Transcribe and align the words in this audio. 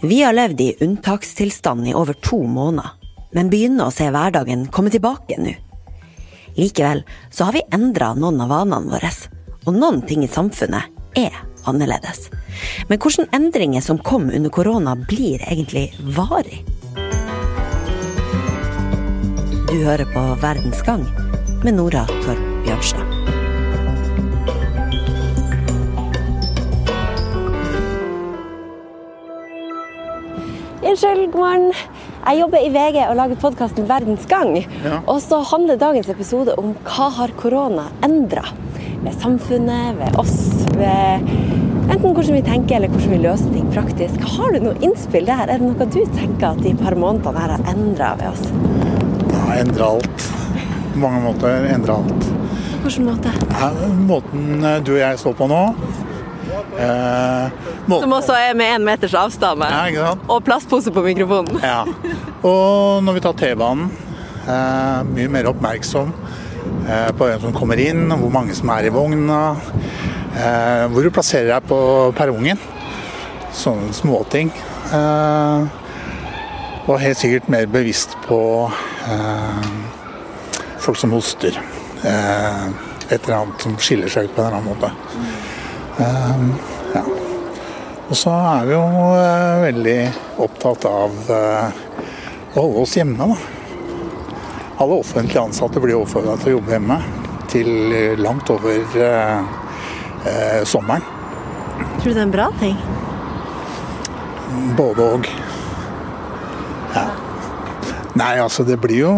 Vi 0.00 0.22
har 0.22 0.32
levd 0.32 0.60
i 0.60 0.76
unntakstilstand 0.80 1.88
i 1.88 1.94
over 1.94 2.12
to 2.12 2.38
måneder, 2.46 2.90
men 3.34 3.50
begynner 3.50 3.88
å 3.88 3.94
se 3.94 4.06
hverdagen 4.14 4.68
komme 4.70 4.92
tilbake 4.94 5.34
nå. 5.42 5.56
Likevel 6.54 7.02
så 7.34 7.48
har 7.48 7.56
vi 7.56 7.64
endra 7.74 8.12
noen 8.14 8.38
av 8.44 8.52
vanene 8.52 8.92
våre, 8.94 9.10
og 9.66 9.74
noen 9.74 9.98
ting 10.06 10.22
i 10.22 10.30
samfunnet 10.30 11.18
er 11.18 11.34
annerledes. 11.66 12.28
Men 12.86 13.02
hvilke 13.02 13.26
endringer 13.34 13.82
som 13.82 13.98
kom 13.98 14.30
under 14.30 14.54
korona, 14.54 14.94
blir 14.94 15.42
egentlig 15.50 15.90
varig? 16.14 16.62
Du 19.68 19.76
hører 19.82 20.06
på 20.14 20.26
Verdens 20.40 20.82
gang 20.86 21.02
med 21.66 21.74
Nora 21.74 22.06
Torp 22.22 22.46
Bjørnstad. 22.64 23.07
Unnskyld, 30.88 31.32
god 31.34 31.40
morgen. 31.42 31.72
Jeg 32.24 32.38
jobber 32.38 32.62
i 32.64 32.68
VG 32.72 32.96
og 33.10 33.16
lager 33.18 33.36
podkasten 33.42 33.84
Verdens 33.90 34.22
gang. 34.30 34.54
Ja. 34.86 35.02
Og 35.10 35.18
så 35.20 35.42
handler 35.50 35.76
dagens 35.76 36.08
episode 36.08 36.54
om 36.56 36.70
hva 36.86 37.08
har 37.12 37.34
korona 37.36 37.84
endra 38.06 38.46
ved 39.02 39.18
samfunnet, 39.20 39.98
ved 39.98 40.16
oss, 40.22 40.38
ved 40.78 41.28
enten 41.92 42.16
hvordan 42.16 42.38
vi 42.38 42.40
tenker 42.46 42.78
eller 42.78 42.94
hvordan 42.94 43.12
vi 43.12 43.20
løser 43.26 43.52
ting 43.52 43.68
praktisk. 43.74 44.24
Har 44.38 44.56
du 44.56 44.64
noe 44.64 44.80
innspill 44.80 45.28
der? 45.28 45.44
Er 45.44 45.60
det 45.60 45.68
noe 45.68 45.90
du 45.92 46.00
tenker 46.16 46.54
at 46.54 46.64
de 46.64 46.72
par 46.80 46.96
månedene 46.96 47.44
her 47.44 47.52
har 47.58 47.68
endra 47.74 48.14
ved 48.22 48.32
oss? 48.32 48.48
Ja, 49.34 49.44
endra 49.58 49.92
alt. 49.92 50.28
På 50.94 51.04
mange 51.04 51.20
måter 51.28 51.68
endra 51.68 52.00
alt. 52.00 52.30
På 52.78 52.86
hvilken 52.86 53.10
måte? 53.12 53.36
Ja, 53.58 53.74
Måten 54.08 54.64
eh, 54.64 54.80
du 54.80 54.94
og 54.96 55.02
jeg 55.02 55.20
står 55.20 55.36
på 55.36 55.52
nå 55.52 55.62
måten, 56.76 58.02
Som 58.04 58.12
også 58.18 58.36
er 58.36 58.56
med 58.58 58.74
én 58.76 58.84
meters 58.86 59.14
avstand. 59.18 59.64
Ja? 59.64 60.12
Og 60.28 60.42
plastpose 60.46 60.92
på 60.94 61.02
mikrofonen. 61.06 61.60
Ja. 61.62 61.84
Og 62.42 63.02
når 63.04 63.18
vi 63.18 63.24
tar 63.24 63.36
T-banen, 63.38 63.90
eh, 64.46 65.02
mye 65.08 65.32
mer 65.32 65.50
oppmerksom 65.50 66.12
eh, 66.88 67.10
på 67.16 67.28
hvem 67.28 67.40
som 67.46 67.56
kommer 67.56 67.80
inn, 67.82 68.06
hvor 68.10 68.32
mange 68.32 68.56
som 68.56 68.70
er 68.74 68.88
i 68.88 68.94
vogna. 68.94 69.42
Eh, 70.38 70.84
hvor 70.92 71.02
du 71.02 71.10
plasserer 71.14 71.54
deg 71.54 71.68
på 71.70 71.80
perrongen. 72.18 72.60
Sånne 73.56 73.94
småting. 73.96 74.52
Eh, 74.94 75.66
og 76.88 77.00
helt 77.02 77.20
sikkert 77.20 77.50
mer 77.52 77.66
bevisst 77.68 78.14
på 78.24 78.40
eh, 79.10 79.72
folk 80.80 81.00
som 81.00 81.12
hoster. 81.12 81.58
Eh, 82.06 82.68
et 83.08 83.24
eller 83.24 83.38
annet 83.40 83.64
som 83.64 83.76
skiller 83.80 84.12
seg 84.12 84.28
ut 84.28 84.36
på 84.36 84.44
en 84.44 84.46
eller 84.46 84.60
annen 84.60 84.70
måte. 84.72 84.92
Eh, 85.98 86.42
ja. 86.94 87.02
Og 88.08 88.16
så 88.16 88.32
er 88.32 88.66
vi 88.68 88.74
jo 88.76 88.82
eh, 89.18 89.62
veldig 89.66 89.96
opptatt 90.44 90.84
av 90.88 91.32
eh, 91.34 91.80
å 92.54 92.60
holde 92.62 92.84
oss 92.84 92.94
hjemme, 92.96 93.18
da. 93.18 93.56
Alle 94.78 95.00
offentlige 95.02 95.42
ansatte 95.42 95.82
blir 95.82 95.98
oppfordra 95.98 96.36
til 96.38 96.52
å 96.52 96.58
jobbe 96.58 96.76
hjemme 96.76 97.00
til 97.50 97.70
langt 98.22 98.50
over 98.54 98.98
eh, 99.02 99.40
eh, 100.28 100.62
sommeren. 100.68 101.02
Tror 101.98 102.06
du 102.06 102.12
det 102.12 102.20
er 102.20 102.26
en 102.28 102.36
bra 102.36 102.46
ting? 102.60 102.78
Både 104.78 105.08
og. 105.18 105.28
Ja. 106.94 107.08
Nei, 108.18 108.32
altså 108.42 108.64
det 108.66 108.78
blir 108.82 109.04
jo 109.04 109.12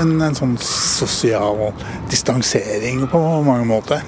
en, 0.00 0.16
en 0.24 0.34
sånn 0.36 0.56
sosial 0.60 1.70
distansering 2.10 3.06
på 3.12 3.20
mange 3.46 3.68
måter. 3.68 4.02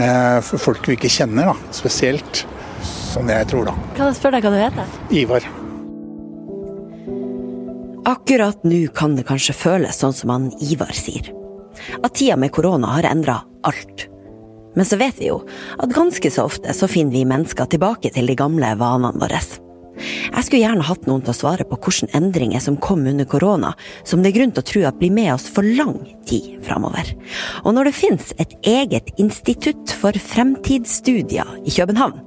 Eh, 0.00 0.38
for 0.44 0.60
folk 0.60 0.86
vi 0.88 0.96
ikke 0.96 1.10
kjenner, 1.12 1.52
da. 1.52 1.72
Spesielt. 1.74 2.44
Sånn 2.82 3.28
jeg 3.28 3.48
tror, 3.50 3.68
da. 3.68 3.74
Kan 3.96 4.08
jeg 4.08 4.18
spørre 4.20 4.38
deg 4.38 4.46
hva 4.46 4.54
du 4.54 4.62
heter? 4.62 4.94
Ivar. 5.12 5.48
Akkurat 8.08 8.64
nå 8.66 8.86
kan 8.96 9.14
det 9.18 9.26
kanskje 9.28 9.54
føles 9.54 10.00
sånn 10.00 10.16
som 10.16 10.32
han 10.32 10.48
Ivar 10.64 10.90
sier. 10.96 11.28
At 12.02 12.16
tida 12.18 12.38
med 12.40 12.52
korona 12.54 12.96
har 12.96 13.06
endra 13.12 13.42
alt. 13.68 14.08
Men 14.74 14.88
så 14.88 14.96
vet 14.96 15.18
vi 15.20 15.28
jo 15.28 15.42
at 15.78 15.92
ganske 15.92 16.30
så 16.32 16.46
ofte 16.48 16.72
så 16.74 16.88
finner 16.88 17.12
vi 17.12 17.28
mennesker 17.28 17.68
tilbake 17.68 18.10
til 18.14 18.30
de 18.30 18.36
gamle 18.38 18.72
vanene 18.80 19.20
våre. 19.20 19.40
Jeg 20.02 20.46
skulle 20.46 20.62
gjerne 20.62 20.86
hatt 20.86 21.06
noen 21.08 21.22
til 21.24 21.34
å 21.34 21.36
svare 21.36 21.66
på 21.68 21.78
hvilke 21.78 22.10
endringer 22.16 22.62
som 22.62 22.78
kom 22.82 23.04
under 23.08 23.28
korona, 23.28 23.72
som 24.04 24.22
det 24.22 24.32
er 24.32 24.38
grunn 24.40 24.54
til 24.54 24.64
å 24.64 24.68
tro 24.72 24.82
at 24.88 24.98
blir 25.00 25.14
med 25.14 25.32
oss 25.34 25.48
for 25.52 25.66
lang 25.66 25.96
tid 26.28 26.58
framover. 26.66 27.14
Og 27.64 27.76
når 27.76 27.90
det 27.90 27.96
finnes 27.98 28.34
et 28.42 28.54
eget 28.68 29.12
institutt 29.22 29.94
for 30.00 30.16
fremtidsstudier 30.32 31.58
i 31.66 31.74
København, 31.74 32.20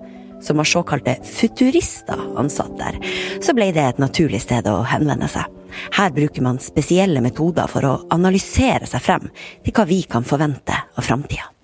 som 0.46 0.59
har 0.62 0.69
såkalte 0.69 1.16
futurister 1.25 2.19
ansatt 2.38 2.78
der, 2.78 3.00
så 3.41 3.56
ble 3.58 3.72
det 3.74 3.85
et 3.88 4.02
naturlig 4.02 4.44
sted 4.44 4.68
å 4.69 4.84
henvende 4.85 5.30
seg. 5.31 5.50
Her 5.96 6.14
bruker 6.16 6.46
man 6.46 6.62
spesielle 6.64 7.24
metoder 7.24 7.68
for 7.72 7.88
å 7.88 7.97
analysere 8.16 8.88
seg 8.88 9.03
frem 9.03 9.28
til 9.66 9.75
hva 9.75 9.88
vi 9.90 10.03
kan 10.08 10.28
forvente 10.28 10.78
av 10.96 11.03
framtida. 11.08 11.54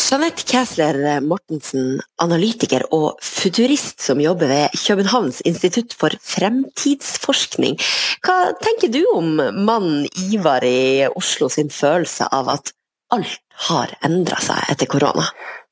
Jeanette 0.00 0.44
Kæsler 0.48 1.20
Mortensen, 1.20 2.00
analytiker 2.22 2.86
og 2.94 3.18
futurist 3.22 4.00
som 4.02 4.20
jobber 4.20 4.48
ved 4.48 4.78
Københavns 4.86 5.42
institutt 5.44 5.92
for 6.00 6.14
fremtidsforskning. 6.24 7.76
Hva 8.24 8.36
tenker 8.64 8.88
du 8.94 9.02
om 9.12 9.28
mannen 9.66 10.06
Ivar 10.32 10.64
i 10.64 11.04
Oslo 11.16 11.50
sin 11.52 11.70
følelse 11.70 12.30
av 12.32 12.48
at 12.54 12.72
alt 13.12 13.36
har 13.68 13.92
endra 14.06 14.40
seg 14.40 14.72
etter 14.72 14.88
korona? 14.88 15.26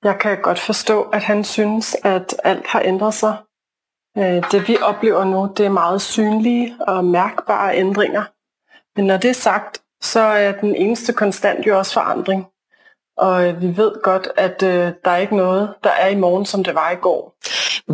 Jeg 0.04 0.20
kan 0.20 0.42
godt 0.42 0.60
forstå, 0.60 1.00
at 1.16 1.22
han 1.22 1.44
synes, 1.44 1.96
at 2.04 2.36
alt 2.44 2.66
har 2.66 2.80
endra 2.80 3.10
sig. 3.12 3.34
Øh, 4.18 4.42
Det 4.52 4.68
vi 4.68 4.76
opplever 4.82 5.24
nå, 5.24 5.46
det 5.56 5.66
er 5.66 5.70
meget 5.70 6.02
synlige 6.02 6.76
og 6.80 7.04
merkbare 7.04 7.76
endringer. 7.76 8.24
Men 8.96 9.06
når 9.06 9.16
det 9.16 9.30
er 9.30 9.40
sagt, 9.40 9.80
så 10.02 10.20
er 10.20 10.52
den 10.52 10.76
eneste 10.76 11.12
konstant 11.12 11.66
jo 11.66 11.78
også 11.78 11.92
forandring. 11.92 12.46
Og 13.18 13.48
øh, 13.48 13.62
vi 13.62 13.76
vet 13.76 13.92
godt, 14.02 14.28
at 14.36 14.62
uh, 14.62 14.68
det 14.68 14.96
er 15.04 15.16
ikke 15.16 15.36
noe 15.36 15.68
der 15.84 15.90
er 15.90 16.08
i 16.08 16.14
morgen, 16.14 16.46
som 16.46 16.64
det 16.64 16.74
var 16.74 16.90
i 16.90 17.00
går. 17.02 17.34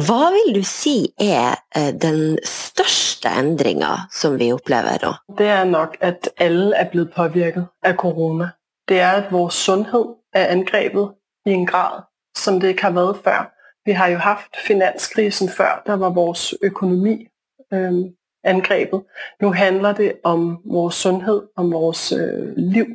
Hva 0.07 0.31
vil 0.35 0.55
du 0.55 0.62
si 0.65 1.15
er 1.21 1.55
uh, 1.77 1.93
den 2.03 2.39
største 2.45 3.29
endringa 3.39 3.95
som 4.12 4.39
vi 4.39 4.53
opplever 4.53 5.01
nå? 5.03 5.12
Det 5.39 5.47
er 5.49 5.65
nok, 5.65 5.97
at 6.01 6.29
alle 6.39 6.77
er 6.77 6.91
blevet 6.91 7.12
påvirket 7.17 7.67
av 7.83 7.97
corona. 7.97 8.51
Det 8.89 9.01
er, 9.01 9.12
at 9.12 9.33
vår 9.33 9.49
sunnhet 9.49 10.15
er 10.35 10.47
angrepet 10.47 11.15
i 11.47 11.51
en 11.51 11.67
grad, 11.67 12.03
som 12.37 12.61
det 12.61 12.69
ikke 12.69 12.83
har 12.83 12.97
vært 12.99 13.23
før. 13.25 13.51
Vi 13.87 13.93
har 13.93 14.09
jo 14.09 14.19
haft 14.19 14.56
finanskrisen 14.67 15.49
før, 15.49 15.83
der 15.87 15.97
var 15.97 16.11
vår 16.11 16.37
økonomi 16.65 17.29
um, 17.73 18.05
angrepet. 18.45 19.01
Nå 19.41 19.53
handler 19.53 19.93
det 19.93 20.12
om 20.25 20.59
vår 20.65 20.91
sunnhet, 20.91 21.49
om 21.56 21.73
vores 21.73 22.12
uh, 22.12 22.53
liv, 22.56 22.87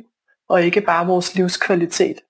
og 0.50 0.66
ikke 0.66 0.82
bare 0.86 1.06
vores 1.06 1.34
livskvalitet. 1.34 2.20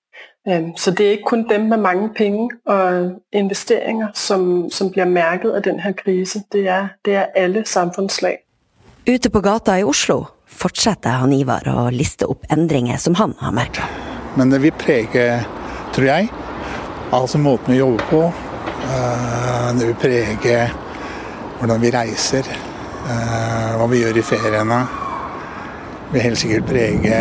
Så 0.77 0.91
det 0.91 1.05
er 1.05 1.11
ikke 1.11 1.29
kun 1.29 1.43
dem 1.49 1.61
med 1.69 1.77
mange 1.77 2.09
penge 2.17 2.49
og 2.65 3.11
investeringer, 3.31 4.07
som, 4.13 4.71
som 4.71 4.89
blir 4.89 5.05
merket 5.05 5.53
av 5.53 5.61
denne 5.61 5.93
krisen. 5.93 6.41
krise. 6.41 6.43
Det 6.51 6.67
er, 6.67 6.87
det 7.05 7.15
er 7.15 7.25
alle 7.35 7.61
samfunnslag. 7.65 8.37
Ute 9.09 9.29
på 9.29 9.41
gata 9.41 9.77
i 9.77 9.83
Oslo 9.83 10.25
fortsetter 10.45 11.21
han 11.21 11.33
Ivar 11.33 11.65
å 11.69 11.89
liste 11.93 12.25
opp 12.29 12.45
endringer 12.49 12.97
som 12.97 13.15
han 13.15 13.35
har 13.39 13.53
merka. 13.53 13.85
Men 14.37 14.49
det 14.49 14.61
vil 14.61 14.73
prege, 14.73 15.43
tror 15.93 16.05
jeg, 16.07 16.29
altså 17.11 17.37
måten 17.37 17.73
vi 17.73 17.79
jobber 17.79 18.05
på. 18.09 18.23
Eh, 18.89 19.77
Det 19.77 19.87
vil 19.87 19.95
prege 19.95 20.71
hvordan 21.59 21.81
vi 21.81 21.91
reiser, 21.91 22.43
eh, 23.09 23.71
hva 23.77 23.87
vi 23.87 24.01
gjør 24.01 24.17
i 24.17 24.21
feriene. 24.21 24.79
Det 26.07 26.13
vil 26.13 26.21
helt 26.21 26.37
sikkert 26.37 26.65
prege 26.67 27.19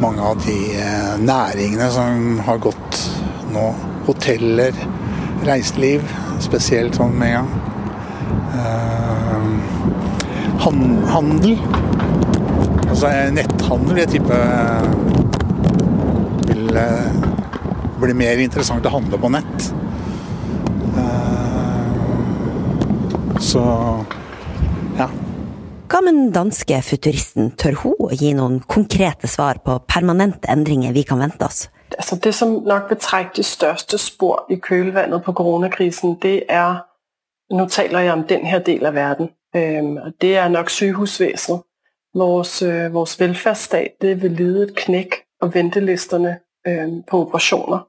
mange 0.00 0.22
av 0.24 0.38
de 0.46 0.56
eh, 0.80 1.16
næringene 1.20 1.88
som 1.92 2.38
har 2.46 2.58
gått 2.62 3.00
nå. 3.54 3.66
Hoteller, 4.06 4.74
reiseliv, 5.46 6.04
spesielt 6.42 6.96
sånn 6.98 7.12
med 7.20 7.34
en 7.34 7.36
gang. 7.40 7.50
Eh, 8.54 9.40
han- 10.64 11.04
Handel. 11.10 11.58
Altså 12.90 13.06
eh, 13.10 13.28
netthandel 13.36 14.00
jeg 14.02 14.08
tippe 14.16 14.40
vil 16.50 16.80
bli 18.00 18.14
mer 18.16 18.40
interessant 18.42 18.86
å 18.88 18.94
handle 18.96 19.18
på 19.20 19.30
nett. 19.36 19.68
Så. 23.40 23.62
Den 26.06 26.32
danske 26.32 26.82
futuristen, 26.82 27.52
tør 27.56 27.76
hun 27.82 27.94
å 28.02 28.08
gi 28.10 28.32
noen 28.34 28.60
konkrete 28.60 29.28
svar 29.30 29.60
på 29.64 29.76
permanente 29.86 30.48
endringer 30.50 30.94
vi 30.96 31.04
kan 31.06 31.20
vente 31.22 31.46
oss? 31.46 31.68
Altså 31.96 32.16
det, 32.16 32.34
som 32.34 32.56
nok 32.66 32.90
vil 32.90 32.98
trekke 32.98 33.36
de 33.36 33.44
største 33.46 33.98
spor 33.98 34.46
i 34.50 34.58
kjølvannet 34.58 35.22
på 35.24 35.32
koronakrisen, 35.32 36.16
det 36.22 36.44
er, 36.48 36.86
Nå 37.50 37.64
taler 37.66 38.04
jeg 38.06 38.12
om 38.12 38.20
denne 38.30 38.58
delen 38.62 38.66
del 38.66 38.84
af 38.86 38.94
verden, 38.94 39.30
det 40.22 40.36
er 40.38 40.48
nok 40.48 40.70
sykehusvesenet. 40.70 41.64
Vores, 42.14 42.62
velferdsstat 42.62 42.92
vores 42.92 43.20
velfærdsstat, 43.20 43.98
det 44.00 44.22
vil 44.22 44.30
lide 44.30 44.62
et 44.62 44.76
knæk, 44.76 45.14
og 45.40 45.54
ventelisterne 45.54 46.38
på 47.10 47.20
operasjoner 47.20 47.86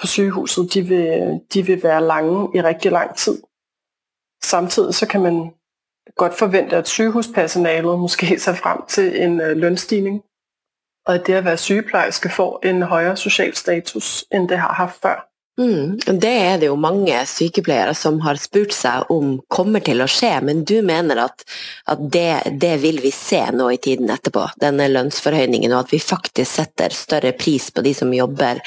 på 0.00 0.06
sygehuset, 0.06 0.74
de 0.74 0.82
vil, 0.82 1.40
de 1.54 1.66
vil 1.66 1.82
være 1.82 2.06
lange 2.06 2.48
i 2.54 2.60
riktig 2.60 2.92
lang 2.92 3.16
tid. 3.16 3.42
Samtidig 4.44 4.94
så 4.94 5.06
kan 5.08 5.22
man 5.22 5.50
godt 6.16 6.34
forvente, 6.34 6.76
at 6.76 6.88
sygehuspersonalet 6.88 7.98
måske 7.98 8.38
ser 8.38 8.54
frem 8.54 8.86
til 8.88 9.22
en 9.22 9.40
øh, 9.40 9.56
lønstigning, 9.56 10.22
og 11.06 11.14
at 11.14 11.26
det 11.26 11.34
at 11.34 11.44
være 11.44 11.56
sygeplejerske 11.56 12.28
får 12.28 12.66
en 12.66 12.82
højere 12.82 13.16
social 13.16 13.54
status, 13.54 14.24
end 14.32 14.48
det 14.48 14.58
har 14.58 14.72
haft 14.72 15.00
før. 15.02 15.31
Mm, 15.60 15.98
det 16.20 16.30
er 16.32 16.54
det 16.60 16.68
jo 16.70 16.76
mange 16.80 17.12
sykepleiere 17.28 17.92
som 17.94 18.22
har 18.24 18.38
spurt 18.40 18.72
seg 18.72 19.10
om 19.12 19.34
kommer 19.52 19.82
til 19.84 20.00
å 20.00 20.08
skje, 20.08 20.30
men 20.48 20.62
du 20.64 20.78
mener 20.80 21.20
at, 21.26 21.44
at 21.92 22.00
det, 22.14 22.56
det, 22.62 22.78
vil 22.80 23.02
vi 23.04 23.10
se 23.12 23.42
nå 23.52 23.66
i 23.74 23.76
tiden 23.76 24.08
etterpå, 24.14 24.46
denne 24.62 24.88
lønnsforhøyningen, 24.88 25.74
og 25.74 25.84
at 25.84 25.92
vi 25.92 26.00
faktisk 26.00 26.48
setter 26.56 26.96
større 26.96 27.34
pris 27.36 27.68
på 27.68 27.84
de 27.84 27.92
som 27.96 28.14
jobber 28.16 28.62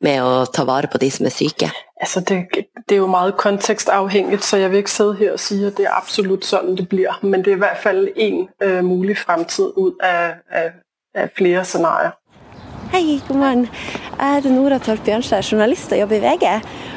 med 0.00 0.22
å 0.24 0.46
ta 0.48 0.64
vare 0.64 0.88
på 0.88 1.00
de 1.02 1.10
som 1.12 1.28
er 1.28 1.36
syke? 1.36 1.68
Altså 2.00 2.22
det, 2.24 2.38
det 2.88 2.96
er 2.96 3.02
jo 3.02 3.10
meget 3.12 3.36
kontekstavhengig, 3.36 4.40
så 4.40 4.62
jeg 4.62 4.72
vil 4.72 4.80
ikke 4.80 4.94
sidde 4.94 5.18
her 5.18 5.34
og 5.34 5.44
si 5.44 5.58
at 5.68 5.76
det 5.76 5.90
er 5.90 5.98
absolutt 5.98 6.48
sånn 6.48 6.72
det 6.78 6.88
blir, 6.88 7.20
men 7.20 7.44
det 7.44 7.52
er 7.52 7.60
i 7.60 7.64
hvert 7.66 7.84
fall 7.84 8.06
en 8.16 8.46
uh, 8.64 8.80
mulig 8.80 9.18
fremtid 9.20 9.76
ut 9.76 10.00
av, 10.00 10.40
av, 10.48 10.72
av 11.20 11.36
flere 11.36 11.68
scenarier. 11.68 12.16
Hei, 12.90 13.20
god 13.28 13.36
morgen. 13.38 13.60
Jeg 14.18 14.34
heter 14.34 14.50
Nora 14.50 14.80
Torp 14.82 15.04
Bjørnskjær, 15.06 15.44
journalist 15.46 15.92
og 15.94 16.00
jobber 16.00 16.16
i 16.16 16.22
VG. 16.24 16.46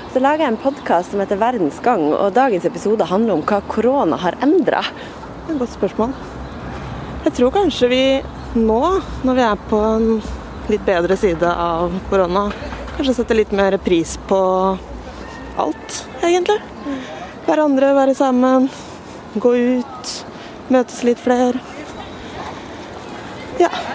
Så 0.09 0.21
lager 0.23 0.41
jeg 0.41 0.51
en 0.55 0.57
podkast 0.63 1.11
som 1.13 1.21
heter 1.21 1.37
Verdens 1.37 1.77
gang, 1.85 2.07
og 2.17 2.33
dagens 2.33 2.65
episode 2.65 3.05
handler 3.05 3.35
om 3.35 3.43
hva 3.45 3.59
korona 3.69 4.17
har 4.17 4.33
endra. 4.41 4.79
Et 5.51 5.59
godt 5.59 5.75
spørsmål. 5.75 6.15
Jeg 7.27 7.35
tror 7.37 7.53
kanskje 7.53 7.91
vi 7.91 8.01
nå, 8.57 8.79
når 9.21 9.37
vi 9.37 9.43
er 9.45 9.61
på 9.69 9.81
en 9.91 10.07
litt 10.73 10.81
bedre 10.87 11.19
side 11.21 11.51
av 11.67 11.93
korona, 12.09 12.47
kanskje 12.95 13.19
setter 13.19 13.37
litt 13.37 13.53
mer 13.53 13.77
pris 13.85 14.15
på 14.31 14.41
alt, 15.61 15.99
egentlig. 16.23 16.57
Hverandre, 17.45 17.93
være 17.99 18.17
sammen, 18.17 18.65
gå 19.37 19.53
ut, 19.77 20.17
møtes 20.73 21.05
litt 21.05 21.21
flere 21.21 21.61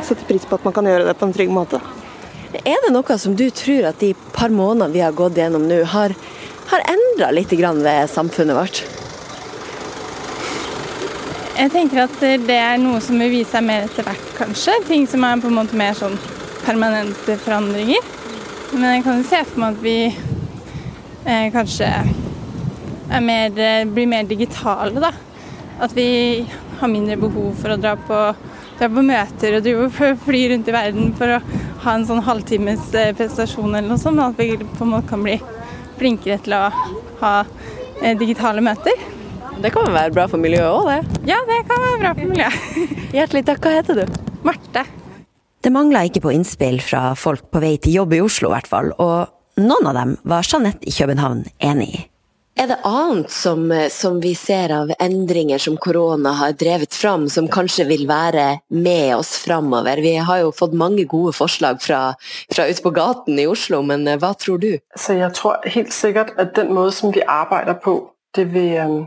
setter 0.08 0.28
pris 0.28 0.46
på 0.48 0.58
at 0.58 0.66
man 0.66 0.74
kan 0.76 0.88
gjøre 0.88 1.06
det 1.08 1.16
på 1.18 1.28
en 1.28 1.34
trygg 1.36 1.52
måte. 1.52 1.80
Er 2.64 2.80
det 2.84 2.92
noe 2.94 3.18
som 3.20 3.34
du 3.36 3.48
tror 3.52 3.90
at 3.90 4.00
de 4.00 4.14
par 4.32 4.52
månedene 4.52 4.94
vi 4.94 5.04
har 5.04 5.16
gått 5.16 5.36
gjennom 5.36 5.66
nå, 5.68 5.82
har, 5.92 6.14
har 6.70 6.86
endra 6.94 7.30
litt 7.34 7.52
ved 7.52 8.08
samfunnet 8.10 8.56
vårt? 8.56 8.84
Jeg 11.58 11.72
tenker 11.74 12.04
at 12.04 12.20
det 12.22 12.56
er 12.56 12.78
noe 12.78 13.00
som 13.02 13.18
vil 13.18 13.32
vise 13.32 13.50
seg 13.50 13.64
mer 13.66 13.88
etter 13.88 14.06
hvert, 14.06 14.28
kanskje. 14.38 14.76
Ting 14.86 15.08
som 15.10 15.24
er 15.26 15.40
på 15.42 15.50
en 15.50 15.58
måte 15.58 15.76
mer 15.76 15.96
sånn 15.98 16.14
permanente 16.62 17.34
forandringer. 17.42 18.04
Men 18.72 18.94
jeg 18.94 19.04
kan 19.04 19.18
jo 19.18 19.26
se 19.26 19.40
for 19.48 19.62
meg 19.64 19.74
at 19.74 19.82
vi 19.82 19.96
eh, 21.26 21.48
kanskje 21.52 21.88
mer, 23.24 23.58
blir 23.90 24.06
mer 24.06 24.28
digitale, 24.28 25.02
da. 25.02 25.10
At 25.82 25.94
vi 25.96 26.46
har 26.78 26.92
mindre 26.92 27.18
behov 27.18 27.58
for 27.58 27.74
å 27.74 27.80
dra 27.80 27.96
på 28.06 28.20
dra 28.78 28.88
på 28.92 29.04
møter 29.04 29.58
og 29.58 29.66
drive 29.66 29.88
flyr 30.26 30.54
rundt 30.54 30.70
i 30.70 30.74
verden 30.74 31.12
for 31.18 31.36
å 31.36 31.42
ha 31.84 31.94
en 31.94 32.06
sånn 32.08 32.24
halvtimes 32.26 32.90
eh, 32.98 33.12
prestasjon 33.16 33.74
eller 33.74 33.88
noe 33.90 34.00
sånt, 34.00 34.22
at 34.22 34.38
vi 34.38 34.56
på 34.58 34.86
en 34.86 34.94
måte 34.94 35.10
kan 35.10 35.24
bli 35.24 35.38
flinkere 35.98 36.38
til 36.44 36.56
å 36.56 36.64
ha 37.22 37.32
eh, 38.02 38.14
digitale 38.18 38.62
møter. 38.64 39.06
Det 39.58 39.72
kan 39.74 39.90
være 39.90 40.14
bra 40.14 40.28
for 40.30 40.38
miljøet 40.38 40.70
òg, 40.70 40.86
det? 40.92 41.22
Ja, 41.32 41.40
det 41.48 41.64
kan 41.66 41.82
være 41.82 41.98
bra 42.04 42.14
for 42.14 42.30
miljøet. 42.30 42.84
Hjertelig 43.16 43.44
takk. 43.48 43.64
Hva 43.64 43.74
heter 43.80 44.02
du? 44.02 44.20
Marte. 44.46 44.84
Det 45.58 45.72
mangla 45.74 46.04
ikke 46.06 46.22
på 46.22 46.30
innspill 46.36 46.78
fra 46.84 47.10
folk 47.18 47.48
på 47.50 47.62
vei 47.62 47.74
til 47.82 47.98
jobb 47.98 48.14
i 48.14 48.22
Oslo, 48.22 48.52
i 48.52 48.54
hvert 48.54 48.70
fall. 48.70 48.92
Og 49.02 49.64
noen 49.64 49.90
av 49.90 49.98
dem 49.98 50.14
var 50.30 50.46
Jeanette 50.46 50.86
i 50.86 50.94
København 50.94 51.42
enig 51.66 51.90
i. 51.90 52.04
Er 52.58 52.66
det 52.66 52.78
annet 52.82 53.30
som, 53.30 53.70
eh, 53.72 53.88
som, 53.88 54.20
vi 54.20 54.34
ser 54.34 54.72
av 54.74 54.90
endringer 54.98 55.58
som 55.58 55.76
korona 55.76 56.32
har 56.40 56.52
drevet 56.52 56.94
fram, 56.94 57.28
som 57.30 57.46
kanskje 57.48 57.84
vil 57.86 58.02
være 58.08 58.58
med 58.68 59.14
oss 59.16 59.36
framover? 59.38 60.02
Vi 60.02 60.16
har 60.16 60.40
jo 60.40 60.50
fått 60.50 60.74
mange 60.74 61.04
gode 61.04 61.32
forslag 61.32 61.78
fra, 61.82 62.00
fra 62.50 62.66
ute 62.66 62.82
på 62.82 62.90
gaten 62.90 63.38
i 63.38 63.46
Oslo, 63.46 63.78
men 63.82 64.08
eh, 64.08 64.18
hva 64.18 64.32
tror 64.34 64.58
du? 64.58 64.72
Så 64.98 65.14
jeg 65.20 65.30
tror 65.38 65.62
helt 65.70 65.94
sikkert 65.94 66.34
at 66.34 66.56
den 66.58 66.74
måten 66.74 66.98
som 66.98 67.14
vi 67.14 67.22
arbeider 67.22 67.78
på, 67.78 67.94
det 68.34 68.48
vil, 68.50 69.06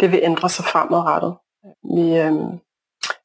det 0.00 0.12
vil 0.12 0.28
endre 0.28 0.52
seg 0.52 0.68
fremadrettet. 0.68 1.40
Vi, 1.96 2.06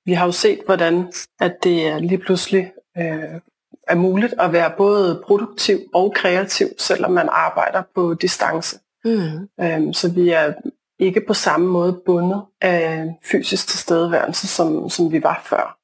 vi, 0.07 0.15
har 0.15 0.31
jo 0.31 0.39
sett 0.45 0.63
hvordan 0.63 1.09
at 1.43 1.59
det 1.63 1.99
lige 2.05 2.23
plutselig 2.23 2.69
er 2.95 3.95
mulig 3.99 4.31
å 4.39 4.47
være 4.53 4.73
både 4.77 5.15
produktiv 5.27 5.87
og 5.93 6.13
kreativ, 6.15 6.77
selv 6.79 7.09
om 7.09 7.17
man 7.19 7.29
arbeider 7.33 7.83
på 7.91 8.13
distanse. 8.21 8.79
Mm. 9.05 9.49
Øhm, 9.61 9.93
så 9.93 10.11
vi 10.13 10.29
er 10.29 10.53
ikke 10.99 11.21
på 11.27 11.33
samme 11.33 11.67
måde 11.67 12.01
bundet 12.05 12.41
af 12.61 13.15
fysisk 13.31 13.67
tilstedeværelse, 13.67 14.47
som, 14.47 14.89
som 14.89 15.11
vi 15.11 15.23
var 15.23 15.41
før. 15.45 15.77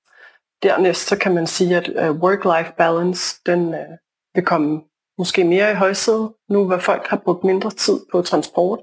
Dernæst 0.64 1.08
så 1.08 1.18
kan 1.18 1.34
man 1.34 1.48
sige, 1.48 1.78
at 1.78 1.90
uh, 1.90 2.18
work-life 2.18 2.76
balance, 2.78 3.42
den 3.46 3.74
øh, 3.74 3.98
vil 4.36 4.46
komme 4.46 4.82
måske 5.18 5.44
mere 5.44 5.72
i 5.72 5.76
højsædet, 5.76 6.34
nu 6.50 6.66
hvor 6.66 6.78
folk 6.78 7.08
har 7.08 7.18
brugt 7.18 7.44
mindre 7.44 7.70
tid 7.70 8.00
på 8.12 8.22
transport, 8.22 8.80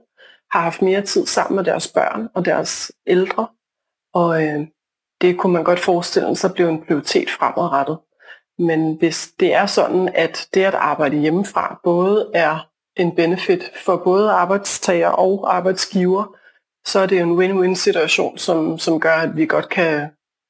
har 0.50 0.60
haft 0.60 0.82
mere 0.82 1.02
tid 1.02 1.26
sammen 1.26 1.56
med 1.56 1.64
deres 1.64 1.88
børn 1.88 2.28
og 2.34 2.44
deres 2.44 2.92
ældre, 3.06 3.48
og 4.14 4.44
øh, 4.44 4.66
det 5.20 5.38
kunne 5.38 5.52
man 5.52 5.64
godt 5.64 5.80
forestille 5.80 6.36
sig 6.36 6.52
bliver 6.52 6.68
en 6.68 6.84
prioritet 6.86 7.30
fremadrettet. 7.30 7.98
Men 8.58 8.98
hvis 8.98 9.32
det 9.40 9.54
er 9.54 9.66
sådan, 9.66 10.08
at 10.14 10.48
det 10.54 10.64
at 10.64 10.74
arbejde 10.74 11.16
hjemmefra 11.16 11.80
både 11.84 12.30
er 12.34 12.69
en 13.00 13.14
benefit 13.14 13.70
for 13.84 13.96
både 14.04 14.30
arbeidstager 14.30 15.08
og 15.08 15.56
arbeidsgiver, 15.56 16.24
så 16.86 16.98
er 16.98 17.06
det 17.06 17.20
en 17.20 17.36
win-win-situation, 17.38 18.38
som, 18.38 18.78
som 18.78 19.00
gør, 19.00 19.14
at 19.14 19.36
vi 19.36 19.46
godt 19.46 19.68
kan 19.68 20.00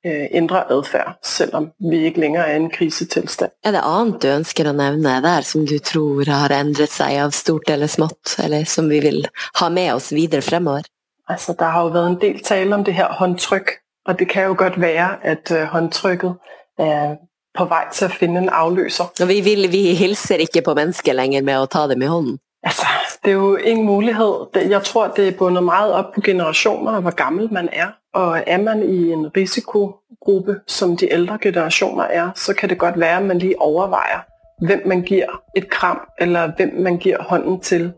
eh, 0.05 0.27
ændre 0.31 0.73
adfærd, 0.73 1.19
selvom 1.23 1.71
vi 1.91 2.05
ikke 2.05 2.21
længere 2.21 2.49
er 2.49 2.53
i 2.53 2.57
en 2.57 2.71
krisetilstand. 2.71 3.51
Er 3.65 3.71
det 3.71 3.83
annet 3.85 4.23
du 4.23 4.29
ønsker 4.29 4.71
å 4.71 4.77
nevne 4.77 5.19
der, 5.25 5.47
som 5.47 5.67
du 5.67 5.79
tror 5.79 6.31
har 6.31 6.55
endret 6.61 6.93
seg 6.95 7.19
av 7.25 7.35
stort 7.37 7.71
eller 7.71 7.91
smått, 7.91 8.37
eller 8.45 8.65
som 8.65 8.89
vi 8.89 9.01
vil 9.01 9.27
ha 9.61 9.69
med 9.69 9.95
oss 9.95 10.13
videre 10.15 10.43
fremover? 10.43 10.87
Altså, 11.29 11.55
der 11.59 11.75
har 11.75 11.83
jo 11.83 11.95
været 11.95 12.11
en 12.11 12.21
del 12.21 12.41
tale 12.43 12.75
om 12.75 12.85
det 12.85 12.95
her 12.95 13.13
håndtryk, 13.19 13.71
og 14.07 14.19
det 14.19 14.29
kan 14.29 14.45
jo 14.45 14.55
godt 14.59 14.81
være, 14.81 15.11
at 15.23 15.51
uh, 15.51 15.63
håndtrykket 15.63 16.35
er 16.79 17.17
på 17.59 17.67
vei 17.71 17.83
til 17.93 18.09
å 18.09 18.15
finne 18.15 18.45
en 18.45 18.53
avløser. 18.55 19.11
Og 19.21 19.29
vi, 19.31 19.41
vil, 19.47 19.67
vi 19.73 19.91
hilser 19.99 20.43
ikke 20.45 20.63
på 20.67 20.77
mennesker 20.79 21.17
lenger 21.17 21.45
med 21.47 21.59
å 21.61 21.69
ta 21.71 21.87
dem 21.91 22.03
i 22.03 22.11
hånden? 22.11 22.39
Altså, 22.67 22.87
det 23.25 23.33
er 23.33 23.39
jo 23.39 23.57
ingen 23.57 23.87
mulighet. 23.87 24.57
Jeg 24.69 24.83
tror, 24.85 25.13
det 25.17 25.29
er 25.29 25.37
bundet 25.39 25.65
meget 25.65 25.95
opp 25.97 26.13
på 26.15 26.25
generasjoner 26.25 26.99
og 26.99 27.07
hvor 27.07 27.17
gammel 27.17 27.49
man 27.53 27.71
er. 27.73 27.97
Og 28.15 28.43
er 28.47 28.59
man 28.59 28.83
i 28.83 29.13
en 29.15 29.29
risikogruppe, 29.37 30.61
som 30.67 30.97
de 30.97 31.09
eldre 31.13 31.39
generasjoner 31.43 32.11
er, 32.11 32.31
så 32.37 32.55
kan 32.55 32.69
det 32.69 32.79
godt 32.79 33.01
være, 33.01 33.17
at 33.17 33.29
man 33.31 33.39
lige 33.39 33.61
overveier 33.63 34.27
hvem 34.61 34.83
man 34.87 35.03
gir 35.09 35.31
et 35.57 35.71
kram, 35.73 36.01
eller 36.21 36.53
hvem 36.57 36.75
man 36.85 36.99
gir 36.99 37.23
hånden 37.31 37.61
til. 37.65 37.93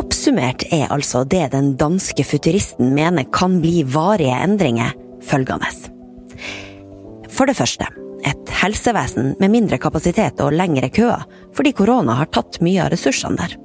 Oppsummert 0.00 0.64
er 0.72 0.88
altså 0.90 1.24
det 1.24 1.52
den 1.52 1.74
danske 1.76 2.24
futuristen 2.24 2.94
mener 2.94 3.28
kan 3.32 3.60
bli 3.60 3.82
varige 3.94 4.44
endringer, 4.44 4.96
følgende. 5.22 5.93
For 7.34 7.50
det 7.50 7.56
første, 7.58 7.86
et 8.24 8.50
helsevesen 8.62 9.34
med 9.40 9.52
mindre 9.52 9.78
kapasitet 9.82 10.40
og 10.44 10.54
lengre 10.54 10.88
køer, 10.94 11.24
fordi 11.56 11.74
korona 11.76 12.16
har 12.20 12.30
tatt 12.34 12.60
mye 12.64 12.84
av 12.84 12.92
ressursene 12.94 13.38
der. 13.40 13.56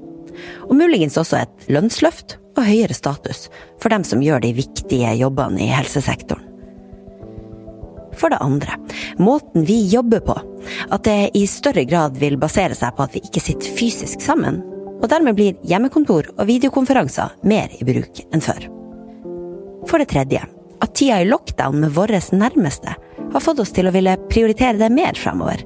Og 0.70 0.76
muligens 0.80 1.18
også 1.20 1.44
et 1.44 1.70
lønnsløft 1.72 2.38
og 2.58 2.66
høyere 2.66 2.96
status 2.96 3.48
for 3.82 3.94
dem 3.94 4.06
som 4.08 4.24
gjør 4.24 4.42
de 4.44 4.56
viktige 4.58 5.14
jobbene 5.20 5.68
i 5.68 5.72
helsesektoren. 5.74 6.46
For 8.20 8.34
det 8.34 8.42
andre, 8.44 8.76
måten 9.22 9.64
vi 9.64 9.78
jobber 9.88 10.20
på, 10.26 10.34
at 10.92 11.06
det 11.08 11.30
i 11.40 11.46
større 11.48 11.86
grad 11.88 12.18
vil 12.20 12.36
basere 12.42 12.76
seg 12.76 12.98
på 12.98 13.06
at 13.06 13.14
vi 13.16 13.22
ikke 13.24 13.44
sitter 13.44 13.78
fysisk 13.78 14.24
sammen, 14.26 14.60
og 15.00 15.08
dermed 15.14 15.38
blir 15.38 15.60
hjemmekontor 15.64 16.34
og 16.36 16.48
videokonferanser 16.50 17.38
mer 17.48 17.72
i 17.78 17.86
bruk 17.88 18.20
enn 18.34 18.44
før. 18.44 18.66
For 19.88 20.02
det 20.02 20.10
tredje, 20.12 20.42
at 20.80 20.96
tida 20.96 21.22
i 21.22 21.28
lockdown 21.28 21.80
med 21.82 21.94
våre 21.96 22.20
nærmeste 22.32 22.96
har 23.34 23.44
fått 23.44 23.60
oss 23.62 23.74
til 23.76 23.90
å 23.90 23.94
ville 23.94 24.18
prioritere 24.32 24.80
det 24.80 24.90
mer 24.94 25.18
fremover. 25.20 25.62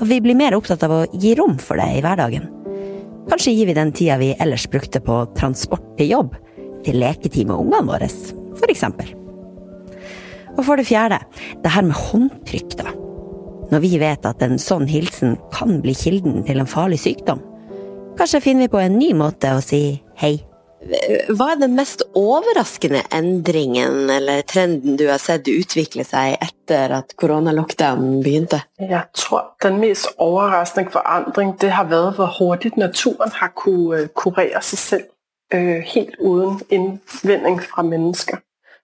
At 0.00 0.06
vi 0.10 0.20
blir 0.22 0.38
mer 0.38 0.56
opptatt 0.56 0.82
av 0.86 0.92
å 0.92 1.02
gi 1.12 1.34
rom 1.38 1.58
for 1.62 1.78
det 1.78 1.86
i 1.98 2.02
hverdagen. 2.04 2.48
Kanskje 3.30 3.54
gir 3.54 3.70
vi 3.70 3.76
den 3.76 3.92
tida 3.94 4.18
vi 4.20 4.34
ellers 4.40 4.66
brukte 4.70 5.00
på 5.04 5.22
transport 5.38 5.84
til 5.98 6.10
jobb, 6.12 6.34
til 6.84 6.98
leketid 7.00 7.48
med 7.48 7.56
ungene 7.56 7.86
våre, 7.88 8.08
for 8.58 8.72
eksempel. 8.72 9.14
Og 10.54 10.62
for 10.66 10.78
det 10.78 10.86
fjerde, 10.88 11.20
det 11.64 11.72
her 11.72 11.86
med 11.86 11.98
håndtrykk, 11.98 12.76
da. 12.78 12.92
Når 13.72 13.80
vi 13.82 13.94
vet 13.98 14.26
at 14.28 14.42
en 14.44 14.58
sånn 14.60 14.84
hilsen 14.90 15.38
kan 15.54 15.80
bli 15.82 15.94
kilden 15.96 16.44
til 16.46 16.60
en 16.60 16.68
farlig 16.68 17.00
sykdom. 17.02 17.40
Kanskje 18.18 18.42
finner 18.44 18.68
vi 18.68 18.74
på 18.74 18.82
en 18.82 18.98
ny 19.00 19.14
måte 19.18 19.50
å 19.56 19.62
si 19.64 19.80
hei 20.20 20.36
hva 21.32 21.46
er 21.52 21.60
den 21.60 21.76
mest 21.78 22.02
overraskende 22.18 23.00
endringen 23.14 24.10
eller 24.10 24.42
trenden 24.48 24.98
du 25.00 25.06
har 25.08 25.20
sett 25.22 25.48
utvikle 25.48 26.04
seg 26.04 26.36
etter 26.44 26.92
at 26.98 27.14
koronalockdownen 27.20 28.20
begynte? 28.24 28.60
Jeg 28.78 29.06
tror 29.16 29.54
den 29.64 29.80
mest 29.80 30.10
overraskende 30.18 30.92
forandring 30.92 31.54
det 31.60 31.72
har 31.72 31.88
vært 31.88 32.18
hvor 32.18 32.32
hurtig 32.38 32.74
naturen 32.76 33.32
har 33.40 33.52
kunnet 33.56 34.04
øh, 34.04 34.08
kurere 34.14 34.62
seg 34.62 34.78
selv. 34.78 35.10
øh, 35.54 35.80
helt 35.80 36.16
uden 36.18 36.60
innvending 36.70 37.62
fra 37.62 37.82
mennesker. 37.82 38.36